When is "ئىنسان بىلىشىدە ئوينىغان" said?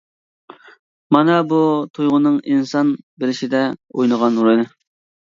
2.49-4.45